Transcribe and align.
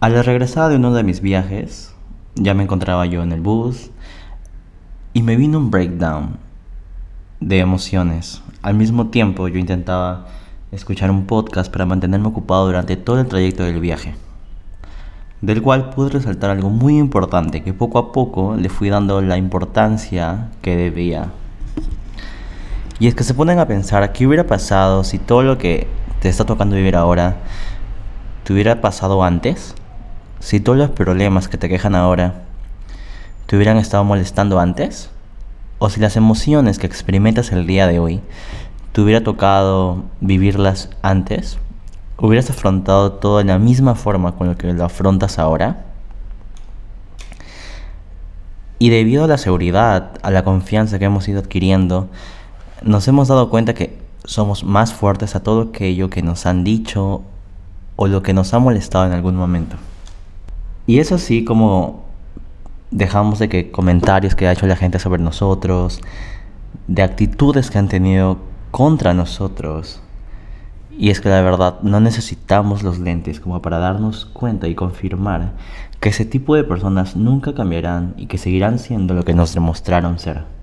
A 0.00 0.08
la 0.08 0.22
regresada 0.22 0.68
de 0.68 0.76
uno 0.76 0.92
de 0.92 1.02
mis 1.02 1.20
viajes, 1.20 1.94
ya 2.34 2.54
me 2.54 2.62
encontraba 2.62 3.06
yo 3.06 3.22
en 3.22 3.32
el 3.32 3.40
bus 3.40 3.90
y 5.12 5.22
me 5.22 5.36
vino 5.36 5.58
un 5.58 5.70
breakdown 5.70 6.36
de 7.40 7.58
emociones. 7.58 8.42
Al 8.62 8.74
mismo 8.74 9.08
tiempo 9.08 9.48
yo 9.48 9.58
intentaba 9.58 10.26
escuchar 10.72 11.10
un 11.10 11.26
podcast 11.26 11.72
para 11.72 11.86
mantenerme 11.86 12.28
ocupado 12.28 12.66
durante 12.66 12.96
todo 12.96 13.20
el 13.20 13.26
trayecto 13.26 13.64
del 13.64 13.80
viaje, 13.80 14.14
del 15.40 15.62
cual 15.62 15.90
pude 15.90 16.10
resaltar 16.10 16.50
algo 16.50 16.70
muy 16.70 16.98
importante 16.98 17.62
que 17.62 17.72
poco 17.72 17.98
a 17.98 18.12
poco 18.12 18.56
le 18.56 18.68
fui 18.68 18.88
dando 18.88 19.20
la 19.22 19.36
importancia 19.36 20.50
que 20.62 20.76
debía. 20.76 21.30
Y 22.98 23.06
es 23.06 23.14
que 23.14 23.24
se 23.24 23.34
ponen 23.34 23.58
a 23.58 23.66
pensar 23.66 24.12
qué 24.12 24.26
hubiera 24.26 24.46
pasado 24.46 25.04
si 25.04 25.18
todo 25.18 25.42
lo 25.42 25.58
que 25.58 25.86
te 26.20 26.28
está 26.28 26.44
tocando 26.44 26.76
vivir 26.76 26.96
ahora 26.96 27.36
te 28.46 28.52
hubiera 28.52 28.80
pasado 28.80 29.24
antes. 29.24 29.74
Si 30.38 30.60
todos 30.60 30.78
los 30.78 30.90
problemas 30.90 31.48
que 31.48 31.58
te 31.58 31.68
quejan 31.68 31.96
ahora 31.96 32.44
te 33.46 33.56
hubieran 33.56 33.76
estado 33.76 34.04
molestando 34.04 34.60
antes, 34.60 35.10
o 35.80 35.90
si 35.90 35.98
las 35.98 36.16
emociones 36.16 36.78
que 36.78 36.86
experimentas 36.86 37.50
el 37.50 37.66
día 37.66 37.88
de 37.88 37.98
hoy 37.98 38.20
te 38.92 39.00
hubiera 39.00 39.24
tocado 39.24 40.04
vivirlas 40.20 40.90
antes, 41.02 41.58
hubieras 42.18 42.48
afrontado 42.48 43.14
todo 43.14 43.38
de 43.38 43.44
la 43.44 43.58
misma 43.58 43.96
forma 43.96 44.36
con 44.36 44.46
lo 44.46 44.56
que 44.56 44.72
lo 44.72 44.84
afrontas 44.84 45.40
ahora. 45.40 45.84
Y 48.78 48.90
debido 48.90 49.24
a 49.24 49.28
la 49.28 49.38
seguridad, 49.38 50.12
a 50.22 50.30
la 50.30 50.44
confianza 50.44 51.00
que 51.00 51.06
hemos 51.06 51.26
ido 51.26 51.40
adquiriendo, 51.40 52.10
nos 52.80 53.08
hemos 53.08 53.26
dado 53.26 53.50
cuenta 53.50 53.74
que 53.74 53.98
somos 54.24 54.62
más 54.62 54.92
fuertes 54.92 55.34
a 55.34 55.42
todo 55.42 55.62
aquello 55.62 56.10
que 56.10 56.22
nos 56.22 56.46
han 56.46 56.62
dicho 56.62 57.24
o 57.96 58.06
lo 58.06 58.22
que 58.22 58.32
nos 58.32 58.54
ha 58.54 58.58
molestado 58.58 59.06
en 59.06 59.12
algún 59.12 59.36
momento. 59.36 59.76
Y 60.86 61.00
es 61.00 61.12
así 61.12 61.44
como 61.44 62.04
dejamos 62.90 63.38
de 63.38 63.48
que 63.48 63.70
comentarios 63.70 64.34
que 64.34 64.46
ha 64.46 64.52
hecho 64.52 64.66
la 64.66 64.76
gente 64.76 64.98
sobre 64.98 65.22
nosotros, 65.22 66.00
de 66.86 67.02
actitudes 67.02 67.70
que 67.70 67.78
han 67.78 67.88
tenido 67.88 68.38
contra 68.70 69.14
nosotros. 69.14 70.00
Y 70.98 71.10
es 71.10 71.20
que 71.20 71.28
la 71.28 71.42
verdad 71.42 71.80
no 71.82 72.00
necesitamos 72.00 72.82
los 72.82 72.98
lentes 72.98 73.40
como 73.40 73.60
para 73.60 73.78
darnos 73.78 74.24
cuenta 74.26 74.68
y 74.68 74.74
confirmar 74.74 75.52
que 76.00 76.10
ese 76.10 76.24
tipo 76.24 76.54
de 76.54 76.64
personas 76.64 77.16
nunca 77.16 77.54
cambiarán 77.54 78.14
y 78.16 78.26
que 78.26 78.38
seguirán 78.38 78.78
siendo 78.78 79.14
lo 79.14 79.24
que 79.24 79.34
nos 79.34 79.52
demostraron 79.52 80.18
ser. 80.18 80.55